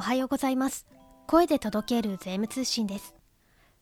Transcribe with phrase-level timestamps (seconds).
[0.00, 0.86] おはようございます。
[1.26, 3.14] 声で届ける税務通信です。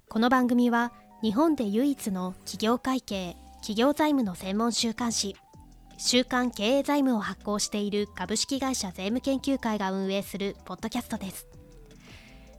[0.09, 5.37] この番組は日本で唯一の企業会計企業財務の専門週刊誌
[5.97, 11.47] 週刊経営財務を発行している株式会社税務研究会が運営するポッドキャストです。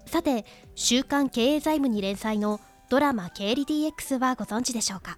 [0.05, 0.45] さて
[0.76, 5.17] 週刊経営財務に連載のドラマ経理 DX はご存知でしょうか？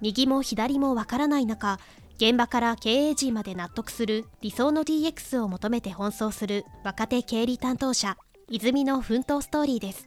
[0.00, 1.78] 右も左もわからない中
[2.22, 8.16] 現場から経営陣まで納得する理想の DX を求めて奔走する若手経理担当者
[8.48, 10.06] 泉の奮闘ストーリーです。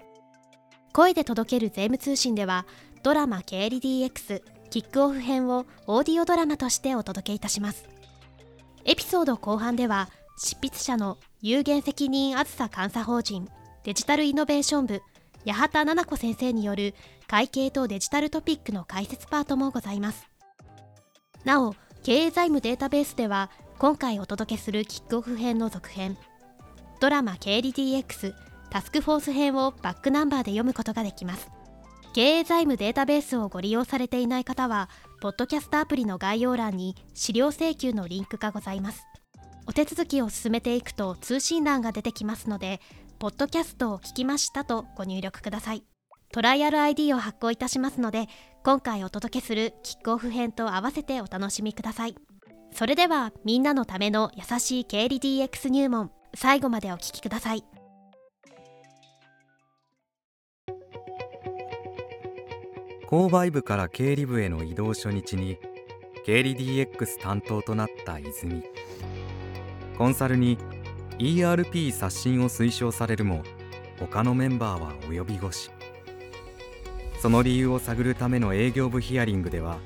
[0.93, 2.65] 声で届ける税務通信では
[3.03, 7.83] ドラマ経理 DX キックオフ編をオーディオドラマとしてお届けいたします。
[8.85, 10.07] エピソード後半では
[10.37, 13.49] 執筆者の有限責任あずさ監査法人
[13.83, 15.01] デジタルイノベーション部
[15.45, 16.95] 八幡奈々子先生による
[17.27, 20.29] 会計とデジタルトピックの解説パートもございます。
[21.43, 26.19] なお経営財務データベースでは今回お届けするキックオフ編の続編
[26.99, 28.35] ドラマ経理 DX
[28.69, 31.49] タスクフォース編をバックナンバーで読むことができます。
[32.13, 34.87] 経営財務データベースをご利用されていない方は
[35.19, 39.07] ポッドキャストアプリの概要欄に資料請求のリンクがございます。
[39.65, 42.81] お手続きを進めていくと通信欄が出てきますので
[43.17, 45.83] ポッドキャストを聞きましたとご入力ください。
[46.31, 48.27] トライアル ID を発行いたしますので
[48.63, 52.15] 今回お届けするキックオフ編と合わせてお楽しみください。
[52.73, 57.63] それではみんなのための優しい経理 DX 入門最後までお聞きください。
[63.07, 65.57] 購買部から経理部への移動初日に
[66.25, 68.63] 経理 DX 担当となった泉。
[69.97, 70.57] コンサルに
[71.19, 73.43] ERP 刷新を推奨されるも
[73.99, 75.69] 他のメンバーは及び腰。
[77.25, 79.79] その理由を探るための営業部ヒアリングでは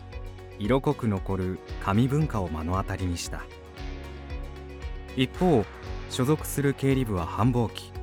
[0.59, 3.45] 色濃く残る紙文化を目の当たりにした。
[5.15, 5.63] 一方
[6.09, 7.93] 所属する経理部は繁忙期。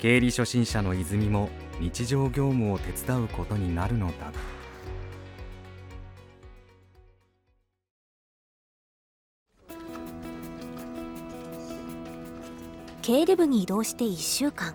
[0.00, 1.48] 経理初心者の泉も
[1.80, 4.32] 日常業務を手伝うことになるのだが。
[13.00, 14.74] 経理部に移動して1週間。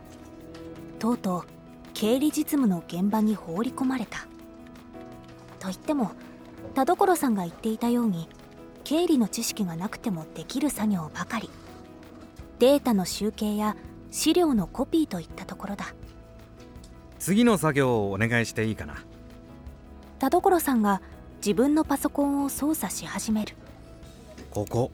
[0.97, 1.58] とうとう
[1.99, 4.19] 経理実務の現場に放り込まれた。
[5.59, 6.13] と言っても
[6.73, 8.29] 田所さんが言っていたように
[8.85, 11.49] 経理の知識がなくてもできる作業ばかり。
[12.59, 13.75] データの集計や
[14.11, 15.93] 資料のコピーといったところだ。
[17.19, 18.95] 次の作業をお願いしていいかな。
[20.19, 21.01] 田所さんが
[21.45, 23.55] 自分のパソコンを操作し始める。
[24.51, 24.89] ここ。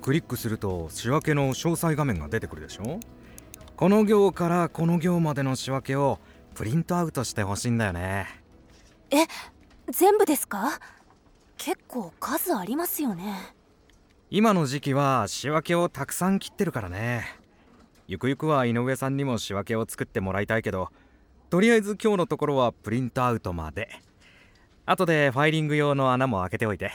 [0.00, 3.00] クリックすると仕分けの詳細画面が出てくるでしょ？
[3.76, 6.18] この行からこの行までの仕分けを
[6.58, 8.26] プリントアウトしてほしいんだよね。
[9.12, 9.18] え
[9.92, 10.80] 全部ですか？
[11.56, 13.54] 結構数ありますよね。
[14.28, 17.26] 今の時期は仕分けをたくさん切ってるからね。
[18.08, 20.88] ゆくゆくは井上さんにも仕分けを作ってもらいたいけど
[21.48, 23.88] とりあえず今日のところはプリントアウトまで。
[24.84, 26.90] 後でファイリング用の穴も開けておいて。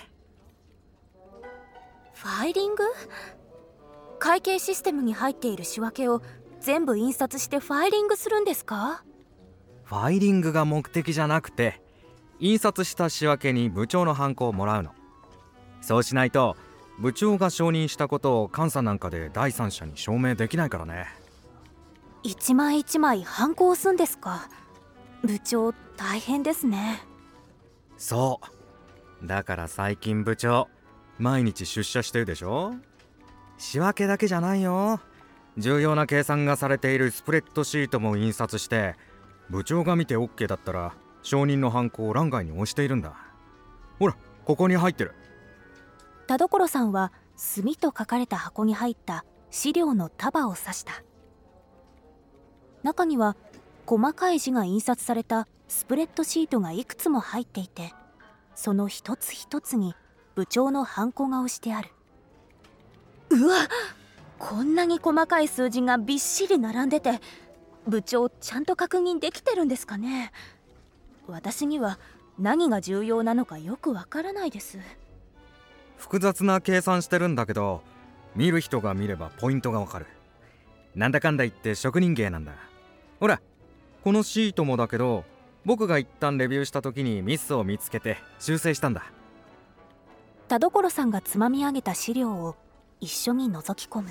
[2.15, 2.83] ファイリング？
[4.19, 6.21] 会計システムに入っている仕分けを
[6.59, 9.05] 全部印刷してファイリングするんですか？
[9.85, 11.81] ファイリングが目的じゃなくて
[12.39, 14.91] 印刷した仕分けに部長のハンコをもらうの。
[15.81, 16.55] そうしないと
[16.99, 21.07] 部長が承認したことを監査なんかで第三者に証明できないからね。
[22.23, 24.49] 一枚一枚ハンコを押すんですか？
[25.23, 27.01] 部長大変ですね。
[27.97, 28.39] そ
[29.21, 29.27] う。
[29.27, 30.67] だから最近部長
[31.17, 32.75] 毎日出社してるでしょ？
[33.57, 34.99] 仕分けだけじゃないよ。
[35.57, 38.95] 重要な計算がされているスプレッドシートも印刷して
[39.49, 43.15] 部長が見て OK だったら承認のハンコを欄外に押しているんだ。
[43.99, 45.13] ほらここに入ってる。
[46.27, 51.03] 田所さんは墨と書かれた箱に入った資料の束を指した。
[52.83, 53.35] 中には
[53.85, 57.93] 細かい字が印刷されたスプレッドシートがいくつも入っていて
[58.55, 59.95] その一つ一つに
[60.35, 61.89] 部長のハンコが押してある。
[63.29, 63.57] うわ
[64.37, 67.21] こんなに細かい数字がびっしり並んでて
[67.87, 70.31] 部長ちゃんと確認できてるんですかね？
[71.27, 71.99] 私には
[72.39, 74.79] 何が重要なのかよくわからないです。
[75.97, 77.81] 複雑な計算してるんだけど
[78.35, 80.07] 見る人が見ればポイントがわかる。
[80.95, 82.53] なんだかんだ言って職人芸なんだ。
[83.19, 83.41] ほら
[84.03, 85.23] このシートもだけど
[85.65, 89.03] 僕が一旦レビューした時にミスを見つけて修正したんだ。
[90.49, 92.55] 田所さんがつまみ上げた資料を
[92.99, 94.09] 一緒に覗き込む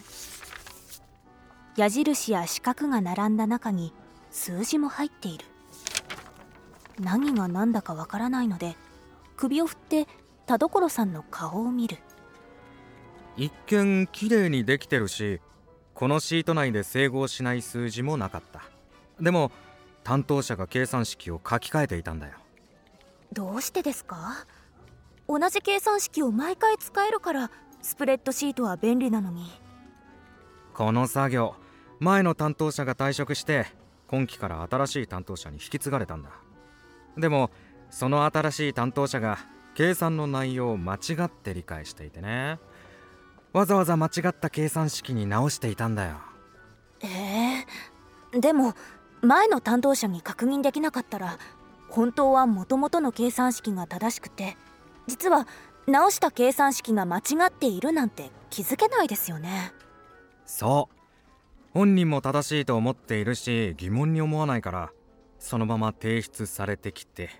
[1.76, 3.94] 矢印や四角が並んだ中に
[4.30, 5.46] 数字も入っている。
[7.00, 8.76] 何が何だかわからないので
[9.36, 10.06] 首を振って
[10.46, 11.98] 田所さんの顔を見る。
[13.36, 15.40] 一見綺麗にできてるし
[15.94, 18.62] このシート内で整合しない数字もなかった。
[19.20, 19.50] でも
[20.04, 22.34] 担当者が計算式を書き換えていたんだよ。
[23.32, 24.46] どうしてですか？
[25.26, 29.50] 同じ計算式を毎回使えるからスプレッドシートは便利なのに。
[30.74, 31.54] この作業
[32.02, 33.66] 前の担当者が退職して
[34.08, 36.30] 今期から新しい担当者に引き継がれたんだ。
[37.16, 37.52] でも
[37.90, 39.38] その新しい担当者が
[39.76, 42.58] 計算の内容を間違って理解していてね。
[43.52, 46.16] わざわざ間違った計算式に直していたんだよ。
[47.02, 47.64] え
[48.34, 48.74] えでも
[49.20, 51.38] 前の担当者に確認できなかったら
[51.88, 54.56] 本当はもともとの計算式が正しくて
[55.06, 55.46] 実は
[55.86, 59.72] 直した計算式が間違っているなんて気づけないですよね。
[60.46, 61.01] そう
[61.74, 64.92] 本人も正しいと思っているし疑問に思わないから
[65.38, 67.30] そのまま提出されてきて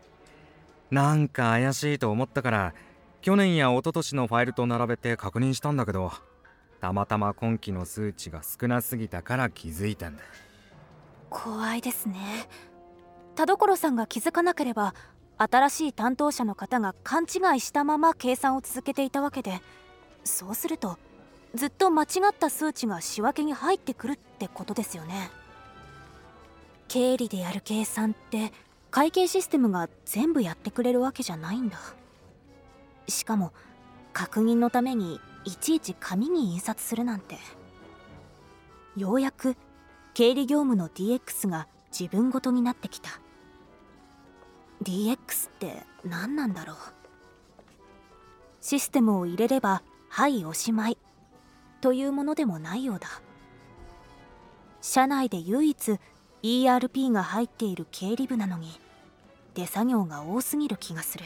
[0.90, 2.74] なんか怪しいと思ったから
[3.20, 6.12] 去年や一昨年のファイルと並べて確認したんだけど
[6.80, 10.22] たまたま今期の数値が少なすぎたから気づいたんだ。
[11.30, 12.18] 怖いですね。
[13.36, 14.94] 田所さんが気づかなければ
[15.38, 19.62] 新しい担当者の方が勘違いしたまま計算を続けていたわけで
[20.24, 20.98] そうすると
[21.54, 25.30] ずっと間違った数値が仕分けに入ってくるってことですよね。
[26.88, 28.52] 経理でやる計算って
[28.90, 31.78] 会計システムが全部やってくれるわけじゃないんだ。
[33.08, 33.52] しかも
[34.12, 37.36] 確認のためにいちいち紙に印刷するなんて。
[38.96, 39.56] ようやく
[40.12, 41.66] 経理業務の DX が
[41.98, 43.10] 自分ごとになってきた。
[44.82, 46.76] DX って何なんだろう。
[48.60, 50.98] システムを入れればはいおしまい。
[51.82, 53.08] というものでもないようだ。
[54.80, 55.98] 社内で唯一
[56.42, 58.80] ERP が入っている経理部なのに
[59.54, 61.24] 手作業が多すぎる気がする。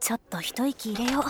[0.00, 1.22] ちょっと一息入れよう。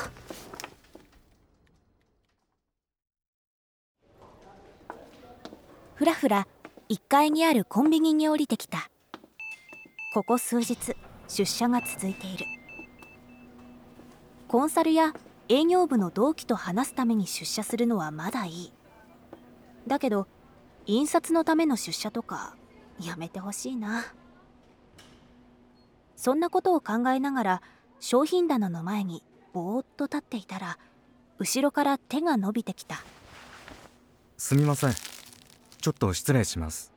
[5.97, 6.47] ふらふら
[6.89, 8.91] 1階にあるコンビニに降りてきた。
[10.15, 10.77] ここ数日
[11.27, 12.47] 出社が続いている。
[14.47, 15.13] コンサルや
[15.49, 18.73] 営業部の同期と話すために出社するのはまだいい。
[19.87, 20.27] だけど
[20.87, 22.57] 印刷のための出社とか
[23.01, 24.05] やめてほしいな。
[26.17, 27.63] そんなことを考えながら
[28.01, 29.23] 商品棚の前に
[29.53, 30.79] ぼーっと立っていたら
[31.39, 33.03] 後ろから手が伸びてきた。
[34.37, 34.93] すみません。
[34.93, 36.93] ちょっと失礼します。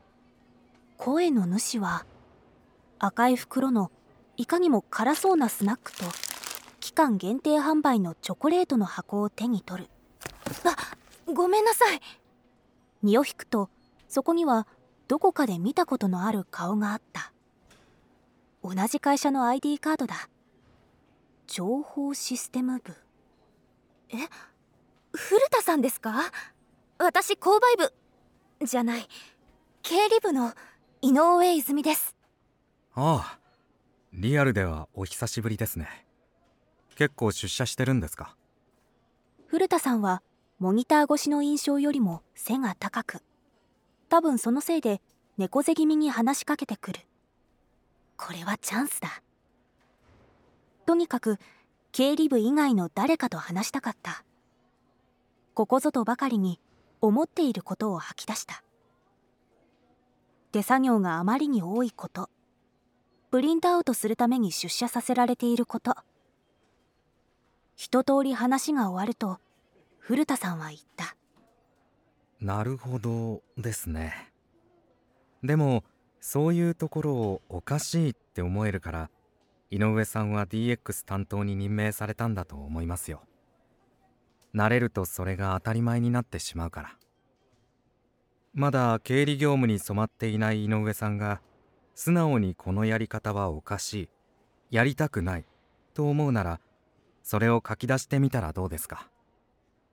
[0.98, 2.06] 声の主は
[3.00, 3.92] 赤い袋の
[4.38, 6.35] いかにも辛そうなスナックと期
[6.96, 9.90] 間限定販売のチョコレートの箱を手に取る。
[10.64, 12.00] あごめんなさい。
[13.04, 13.70] 身を引くと
[14.08, 14.68] そこには
[15.08, 17.32] どこかで見たことのある顔があった。
[18.64, 20.30] 同じ会社の ID カードだ。
[21.46, 22.96] 情報システム部。
[24.10, 24.16] え
[25.12, 26.32] 古田さんですか？
[26.98, 27.94] 私購買部
[28.66, 29.08] じゃない。
[29.84, 30.54] 経理部の
[31.02, 32.16] 井上泉です。
[32.96, 33.40] ああ
[34.14, 36.05] リアルではお久しぶりですね。
[36.96, 38.36] 結構出社してるんですか？
[39.48, 40.24] 古田さんは
[40.60, 43.24] モニター越しの印象よりも背が高く
[44.10, 45.02] 多分そのせいで
[45.38, 47.02] 猫背気味に話しかけてくる。
[48.18, 49.22] これはチャンスだ。
[50.86, 51.38] とにかく
[51.92, 54.24] 経理部以外の誰かと話したかった。
[55.54, 56.62] ここぞとばかりに
[57.02, 58.64] 思っていることを吐き出した。
[60.54, 62.30] 手作業があまりに多いこと。
[63.32, 65.96] プリントアウトするために出社させられていること。
[67.76, 69.40] 一通り話が終わると
[70.00, 71.16] 古田さんは言った。
[72.40, 74.32] なるほどですね。
[75.44, 75.84] でも
[76.20, 79.10] そういうところをおかしいって思えるから
[79.70, 83.22] 井上さんは DX 担当に任命されたんだと思いますよ。
[84.56, 86.98] 慣れるとそれが当たり前になってしまうから。
[88.54, 91.42] まだ経理業務に染まっていない井上さんが
[91.94, 94.10] 素直にこのやり方はおかしい
[94.72, 95.46] やりたくない
[95.94, 96.62] と思うなら
[97.26, 99.10] それを書き出してみたらどうですか？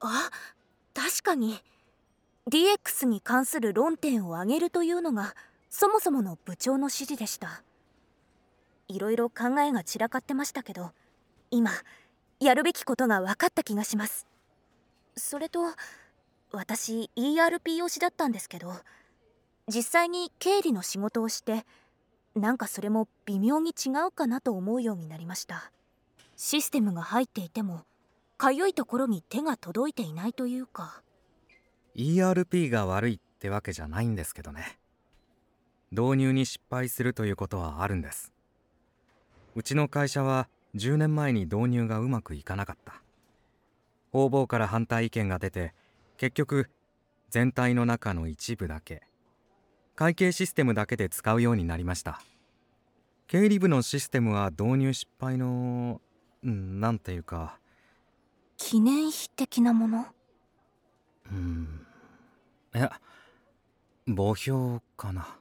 [0.01, 0.31] あ
[0.95, 1.59] 確かに。
[2.51, 5.35] DX に関する論点を挙げるというのが
[5.71, 7.63] そもそもの部長の指示でした。
[8.89, 10.91] いろいろ考えが散らかってましたけど
[11.51, 11.71] 今
[12.39, 14.27] やるべきことが分かった気がします。
[15.17, 15.61] それと
[16.51, 18.75] 私 ERP 推しだったんですけど
[19.69, 21.65] 実際に経理の仕事をして
[22.35, 25.73] なんかそれも微妙に違うかなと思うようになりました。
[26.45, 27.85] システムが入っていても
[28.37, 31.01] かゆいところに手が届いていないというか。
[31.95, 34.81] ERP が悪いってわけじゃないんですけどね。
[35.93, 38.33] 導入に失敗するということはあるんです。
[39.55, 43.01] うちの会社は10年前に導入がうまくいかなかった。
[44.11, 45.73] 方々から反対意見が出て
[46.17, 46.69] 結局
[47.31, 49.03] 全体の中の一部だけ
[49.95, 52.21] 会計システムだけで使うようになりました。
[53.29, 56.01] 経理部のシステムは導入失敗の
[56.43, 57.59] なんていうか。
[58.57, 60.07] 記念碑的なもの？
[61.31, 61.87] うん。
[62.75, 63.01] いや
[64.07, 65.39] 墓標かな。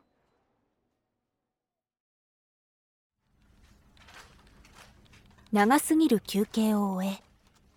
[5.51, 7.21] 長すぎる休憩を終え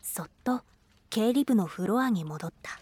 [0.00, 0.62] そっと
[1.10, 2.78] 経理部のフロアに戻った。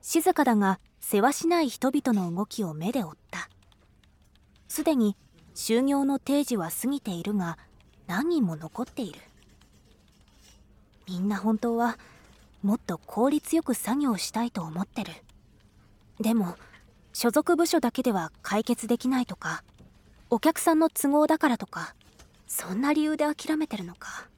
[0.00, 3.48] 静かだが世話しない人々の動きを目で追った。
[4.68, 5.16] すでに
[5.54, 7.58] 就業の定時は過ぎているが
[8.06, 9.20] 何人も残っている。
[11.06, 11.98] みんな本当は
[12.62, 15.12] もっと効率よく作業したいと思ってる。
[16.20, 16.56] でも
[17.12, 19.62] 所属部署だけでは解決できないとか
[20.30, 21.94] お客さんの都合だからとか
[22.46, 24.28] そんな理由で諦めてるのか。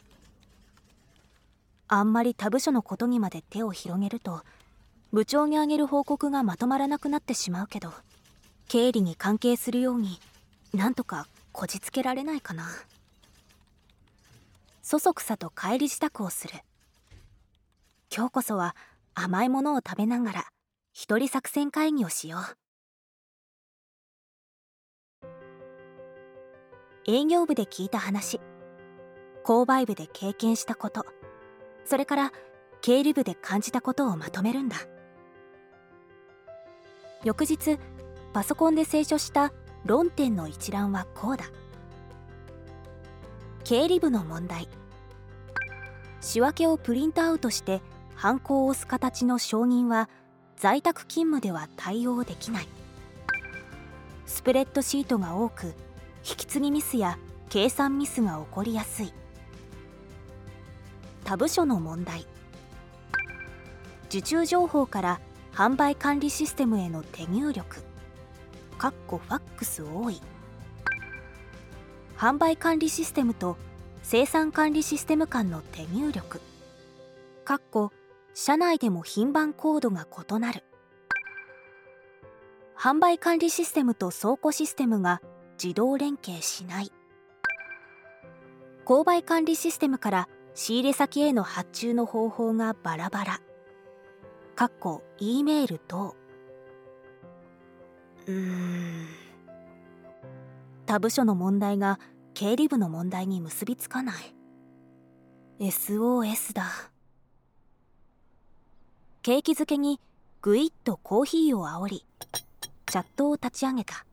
[1.87, 4.43] あんまり他部署のことにまで手を広げると
[5.13, 7.93] 部長にあげる報告がまとまらなくなってしまうけど
[8.67, 10.19] 経理に関係するように
[10.73, 12.65] なんとかこじつけられないかな。
[14.85, 16.53] そそくさと帰り支度をする。
[18.15, 18.77] 今日こそは
[19.15, 20.45] 甘いものを食べながら
[20.93, 22.37] 一人作戦会議をしよ
[25.23, 25.27] う。
[27.07, 28.41] 営業部で聞いた話
[29.43, 31.07] 購買部で経験したこと
[31.87, 32.33] それから
[32.83, 34.77] 経理部で感じたことをまとめるんだ。
[37.25, 37.79] 翌日
[38.35, 39.51] パソコンで清書した
[39.87, 41.47] 論点の一覧はこうだ。
[43.65, 44.69] 経理部の問題。
[46.21, 47.81] 仕分けをプリントアウトして
[48.15, 50.11] ハンコを押す形の承認は
[50.57, 52.69] 在宅勤務では対応できない。
[54.27, 55.69] スプレッドシートが多く
[56.29, 57.19] 引き継ぎミスや
[57.49, 59.15] 計算ミスが起こりやすい。
[61.25, 62.27] 他部署の問題。
[64.09, 65.21] 受注情報から
[65.55, 67.83] 販売管理システムへの手入力。
[68.77, 70.21] かっこファックス多い。
[72.25, 73.59] 販売管理システムと
[74.03, 76.41] 生産管理システム間の手入力。
[77.45, 77.93] かっこ
[78.33, 80.65] 社内でも品番コードが異なる。
[82.79, 85.21] 販売管理システムと倉庫システムが
[85.63, 86.91] 自動連携しない。
[88.87, 93.41] 購買管理システムから仕入れ先への発注の方法がバラバラ。
[94.57, 96.17] かっこ E メール等。
[98.27, 99.09] うん。
[100.87, 101.99] 他部署の問題が
[102.35, 104.35] 経理部の問題に結びつかない。
[105.61, 106.69] SOS だ。
[109.23, 110.01] 景気づけに
[110.43, 112.05] ぐいっとコーヒーをあおり
[112.87, 114.05] チャットを立ち上げた。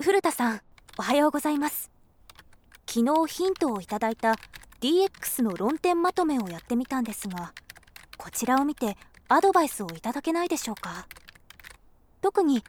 [0.00, 0.60] 古田さん
[0.96, 1.90] おはようございます。
[2.88, 4.36] 昨日ヒントをいただいた
[4.80, 7.52] DX の論点まとめをやってみたんですが
[8.16, 8.96] こちらを見て
[9.28, 11.08] アドバイスをいただけないでしょうか。
[12.22, 12.62] 特に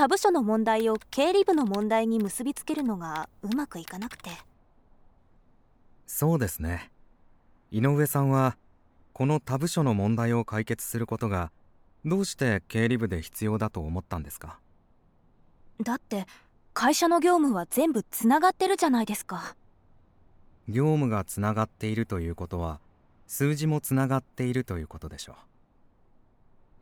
[0.00, 4.30] 他部署の問題を経理部の問題に結びつけるのがうまくいかなくて。
[6.06, 6.90] そうですね。
[7.70, 8.56] 井上さんは
[9.12, 11.52] この他部署の問題を解決することが
[12.06, 14.58] どうして経理部で必要だと思ったんですか？
[15.82, 16.24] だって
[16.72, 19.54] 会社の業務は全部つながってるじゃないですか。
[20.66, 22.80] 業務がつながっているということは
[23.26, 25.36] 数字もつながっているということでしょう。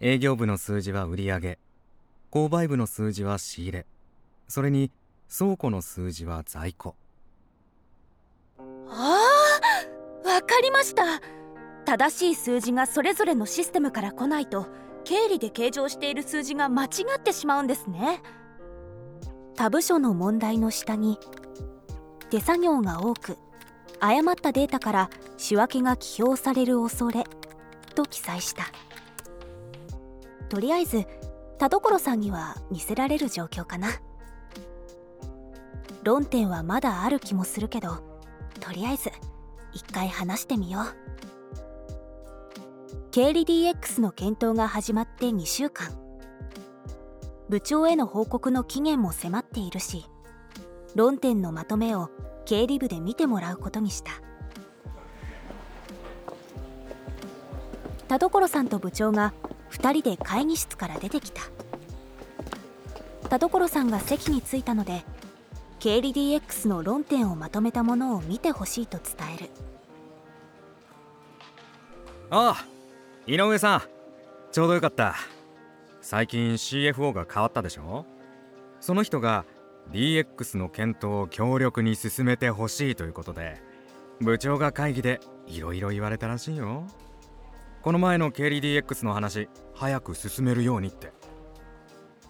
[0.07, 1.59] 営業部の数字は売上
[2.30, 3.87] 購買部の数字は仕入れ。
[4.49, 4.90] それに
[5.35, 6.94] 倉庫の数字は在庫。
[8.88, 9.18] あ
[10.25, 11.20] あわかりました。
[11.85, 14.66] 正しい数字がそれぞれのシステムから来ないと
[15.04, 18.20] 経理で計上している数字が間違ってしまうんですね。
[19.56, 21.18] 他部署の問題の下に
[22.30, 23.38] 手作業が多く
[24.00, 27.25] 誤ったデータから仕分けが記表される恐れ
[27.94, 28.64] と記載した。
[30.50, 31.06] とりあえず
[31.59, 33.88] 田所さんには見せられる状況かな。
[36.05, 37.99] 論点はまだある気もするけど
[38.61, 39.11] とりあえず
[39.73, 40.85] 一回話してみよう。
[43.11, 45.91] 経理 DX の検討が始まって2週間。
[47.49, 50.05] 部長への報告の期限も迫っているし
[50.95, 52.11] 論点のまとめを
[52.45, 54.12] 経理部で見てもらうことにした。
[58.07, 59.35] 田所さんと部長が
[59.71, 61.43] 2人で会議室から出てきた。
[63.29, 65.05] 田所さんが席に着いたので
[65.81, 69.51] 経理 DX の論点をまとめたものを見てほしいと伝える。
[72.31, 72.67] ああ
[73.27, 73.83] 井上さん。
[74.51, 75.15] ちょうどよかった。
[76.01, 78.07] 最近 CFO が変わったでしょ？
[78.81, 79.45] その人が
[79.93, 83.61] DX の検討を強力に進めてほしいということで
[84.21, 86.87] 部長が会議でいろいろ言われたらしいよ。
[87.82, 91.12] この前の KDDX の話早く進めるようにって。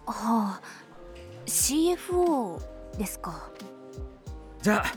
[0.05, 0.61] はあ
[1.45, 2.61] CFO
[2.97, 3.49] ですか。
[4.61, 4.93] じゃあ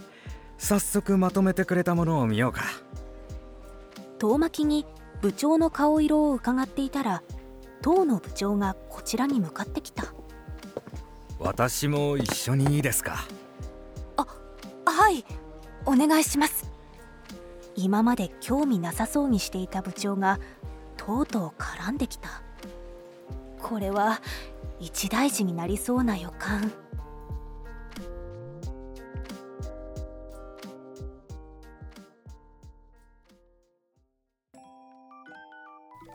[0.58, 2.62] 早速まとめてくれたものを見ようか。
[4.18, 4.86] 遠巻きに
[5.20, 7.22] 部長の顔色を伺っていたら
[7.80, 10.12] 当の部長がこちらに向かってきた。
[11.38, 13.16] 私も一緒にいいですか？
[14.16, 14.26] あ
[14.86, 15.24] はい
[15.86, 16.61] お願いします
[17.82, 20.38] 今まで興味なさそうにしていた部長が
[20.96, 22.28] とうとう絡んできた。
[23.60, 24.20] これは
[24.78, 26.70] 一大事になりそうな予感。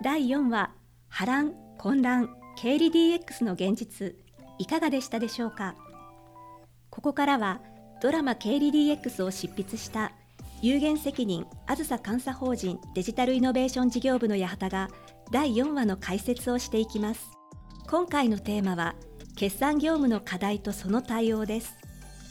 [0.02, 0.72] 第4話
[1.10, 4.16] 波乱混乱経理 DX の現実
[4.58, 5.76] いかがでしたでしょうか？
[6.90, 7.60] ここからは
[8.02, 10.14] ドラマ経理 DX を執筆した
[10.62, 14.90] 有限責任あずさ監査法人デジタルイノベーション事業部の八幡が
[15.32, 17.30] 第4話の解説をしていきます。
[17.88, 18.96] 今回のテーマは
[19.36, 21.78] 決算業務の課題とその対応です。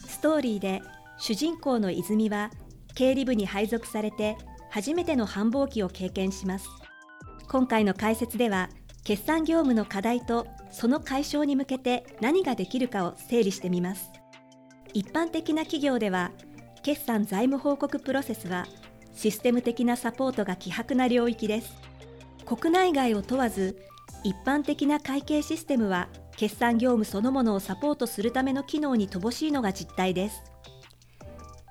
[0.09, 0.83] ストーリーで
[1.19, 2.51] 主人公の泉は
[2.95, 4.37] 経理部に配属されて
[4.71, 6.69] 初めての繁忙期を経験します。
[7.49, 8.71] 今回の解説では
[9.05, 14.11] 決算業務の課題とその解消に向けて何ができるかを整理してみます。
[14.95, 16.33] 一般的な企業では
[16.87, 18.65] 決算財務報告プロセスは
[19.13, 21.75] システム的なサポートが希薄な領域です。
[22.45, 23.77] 国内外を問わず
[24.23, 30.45] 一般的な会計システムは決算業務そのものをサポートするための機能に乏しいのが実態です。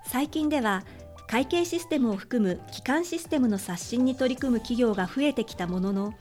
[0.05, 0.83] 最近では
[1.27, 6.13] 会計システムを含む基幹システムの刷新に取り組む企業が増えてきたものの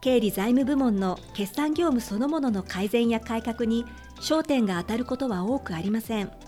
[0.00, 3.84] 経理財務部門の決算業務そのものの改善や改革に
[4.20, 6.47] 焦点が当たることは多くありません。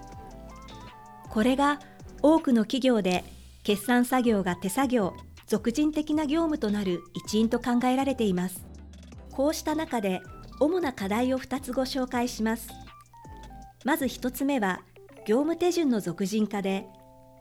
[1.31, 1.79] これが
[2.23, 3.25] 多くの企業で
[3.63, 5.15] 決算作業が手作業
[5.47, 8.65] 俗人的な業務となる一因と考えられています。
[9.31, 10.21] こうした中で
[10.59, 12.69] 主な課題を2つご紹介します。
[13.85, 14.81] まず1つ目は
[15.27, 16.87] 業務手順の俗人化で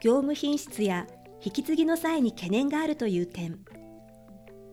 [0.01, 1.07] 業務品質や
[1.43, 3.59] 引き継ぎの際に懸念があるという点。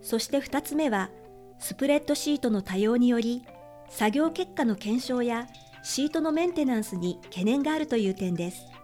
[0.02, 1.11] そして2つ目は
[1.59, 3.42] スプレッドシートの多用により
[3.88, 5.46] 作業結果の検証や
[5.83, 8.75] シートのメンテナンスに懸念があるという点です。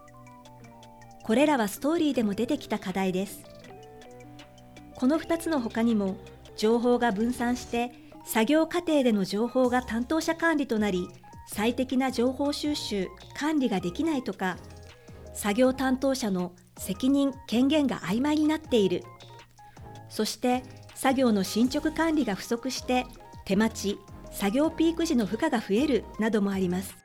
[1.23, 3.45] これらはストーリーでも出てきた課題です。
[4.97, 6.17] この2つの他にも
[6.57, 7.93] 情報が分散して
[8.25, 11.09] 作業過程での情報が担当者管理となり
[11.49, 14.59] 最適な情報収集管理ができないとか
[15.35, 19.03] 作業担当者の責任権限が曖昧になっている。
[20.09, 20.63] そして
[20.95, 23.07] 作業の進捗管理が不足して
[23.45, 23.99] 手待ち
[24.31, 26.97] 作業ピーク時の負荷が増えるなどもあります。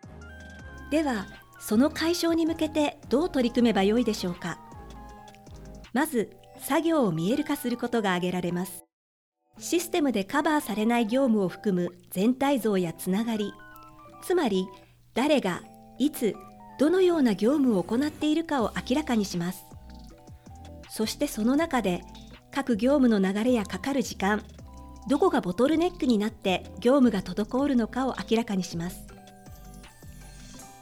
[0.92, 1.28] では
[1.60, 4.60] その解消に向けてどう取り組めばよいでしょうか？
[5.94, 8.84] まず作業を見える化することが挙げられます。
[9.60, 13.54] システムでカバーされない業務を含む全体像やつながり
[14.22, 14.68] つまり
[15.16, 15.64] 誰が
[15.98, 16.36] いつ
[16.80, 19.66] どのような業務を行っているかを明らかにします。
[20.90, 22.04] そしてその中で
[22.52, 24.44] 各業務の流れやかかる時間
[25.08, 29.08] どこがボトルネックになって業務が滞るのかを明らかにします。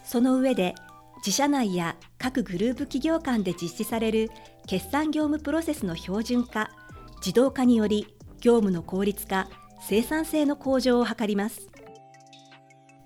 [0.06, 0.76] その上で
[1.18, 4.30] 自社内や各グループ企業間で実施される
[4.68, 6.70] 決算業務プロセスの標準化
[7.18, 9.50] 自動化により業務の効率化
[9.82, 11.68] 生産性の向上を図ります。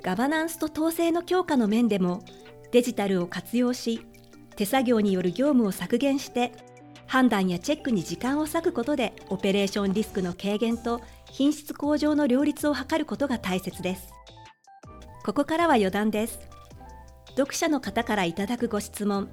[0.01, 2.23] ガバナンスと統制の強化の面でも
[2.71, 4.05] デジタルを活用し
[4.55, 6.53] 手作業による業務を削減して
[7.05, 14.13] 判断やチェックに時間を割くことでオペレーションリスクの軽減と品質向上の両立を図ることが大切です。
[15.25, 16.48] ここからは余談です。
[17.39, 19.29] 読者の方からいただくご質問。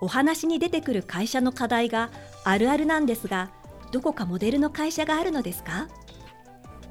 [0.00, 2.10] お話に出てくる会社の課題が
[2.44, 3.50] あるあるなんですが
[3.92, 5.88] どこかモデルの会社があるのですか、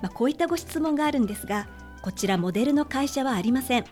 [0.04, 1.68] まあ、こういったご質問があるんですが
[2.04, 3.86] こちらモデルの会社はありません。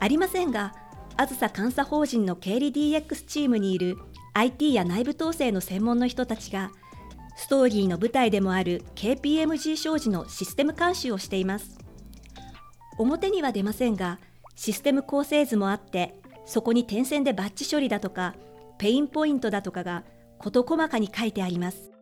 [0.00, 0.74] ありませんが
[1.16, 3.96] あずさ監査法人の経理 DX チームにいる
[4.34, 6.70] IT や内部統制の専門の人たちが
[7.36, 11.78] ストーリーの舞台でもある KPMG 商事のシステム監修をしています。
[12.98, 14.18] 表には出ませんが
[14.58, 18.34] システム構成図もあってそこに点線でバッチ処理だとか
[18.76, 20.02] ペインポイントだとかが
[20.36, 21.92] 事細かに書いてあります。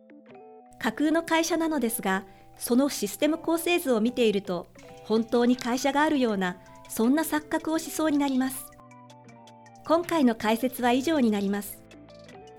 [0.79, 2.25] 架空の会社なのですが
[2.57, 4.65] そのシステム構成図を見ていると
[5.03, 6.57] 本当に会社があるような
[6.89, 8.65] そんな錯覚をしそうになります。
[9.85, 11.79] 今回の解説は以上になります。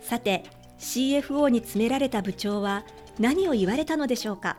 [0.00, 0.44] さて
[0.78, 2.84] CFO に詰められた部長は
[3.18, 4.58] 何を言われたのでしょうか。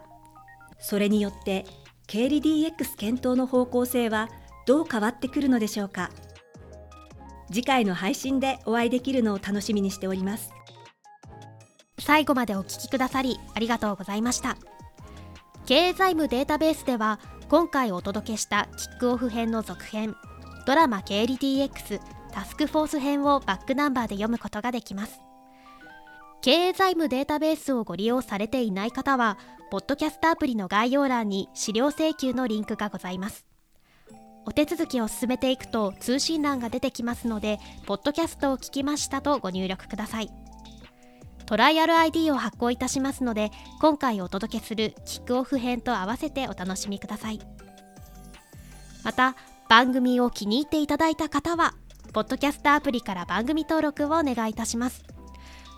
[0.79, 1.65] それによって
[2.07, 4.29] 経理 DX 検討の方向性は
[4.69, 6.11] どう変わってくるのでしょうか？
[7.47, 10.51] 次回の配信でお会いできるのを楽しみにしております。
[11.97, 14.57] 最後までお聞きくださりありがとうございました。
[15.65, 20.15] 経営財務データベースでは今回お届けしたキックオフ編の続編
[20.67, 21.99] ドラマ経理 DX
[22.31, 25.19] タスクフォース編をバックナンバーで読むことができます。
[26.43, 29.39] 経営財務データベースをご利用されていない方は
[29.71, 33.48] ポッドキャストアプリの概要欄に資料請求のリンクがございます。
[34.49, 40.31] お手続きを進めていくと通信欄が出てきますのでポッドキャストを聞きましたとご入力ください。
[41.45, 47.39] トライアル ID を発行いたしますので今回お届けするキックオフ編と合わせてお楽しみください。
[49.03, 49.35] また
[49.69, 51.75] 番組を気に入っていただいた方は
[52.11, 55.03] ポッドキャストアプリから番組登録をお願いいたします。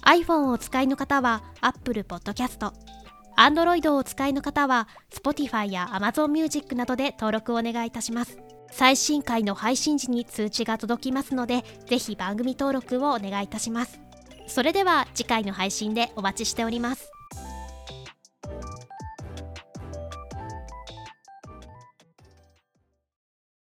[0.06, 2.72] iPhone をお使いの方は Apple Podcast
[3.36, 8.51] Android をお使いの方は Spotify や Amazon Music などで登録をお願いいたします。
[8.72, 14.00] 最新回の配信時に通知が届きますのでぜひ番組登録をお願いいたします。
[14.48, 17.12] それでは次回の配信でお待ちしております。